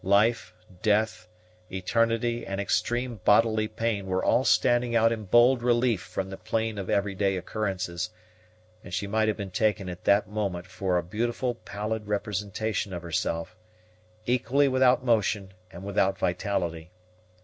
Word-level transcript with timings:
Life, 0.03 0.55
death, 0.81 1.27
eternity, 1.71 2.43
and 2.43 2.59
extreme 2.59 3.17
bodily 3.23 3.67
pain 3.67 4.07
were 4.07 4.25
all 4.25 4.43
standing 4.43 4.95
out 4.95 5.11
in 5.11 5.25
bold 5.25 5.61
relief 5.61 6.01
from 6.01 6.31
the 6.31 6.37
plane 6.37 6.79
of 6.79 6.89
every 6.89 7.13
day 7.13 7.37
occurrences; 7.37 8.09
and 8.83 8.91
she 8.95 9.05
might 9.05 9.27
have 9.27 9.37
been 9.37 9.51
taken 9.51 9.87
at 9.89 10.05
that 10.05 10.27
moment 10.27 10.65
for 10.65 10.97
a 10.97 11.03
beautiful 11.03 11.53
pallid 11.53 12.07
representation 12.07 12.93
of 12.93 13.03
herself, 13.03 13.55
equally 14.25 14.67
without 14.67 15.05
motion 15.05 15.53
and 15.69 15.83
without 15.83 16.17
vitality. 16.17 16.89